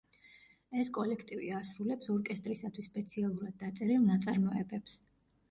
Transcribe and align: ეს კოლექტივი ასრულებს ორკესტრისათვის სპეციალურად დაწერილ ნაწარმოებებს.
ეს 0.83 0.87
კოლექტივი 0.95 1.49
ასრულებს 1.57 2.09
ორკესტრისათვის 2.15 2.89
სპეციალურად 2.91 3.61
დაწერილ 3.67 4.03
ნაწარმოებებს. 4.09 4.99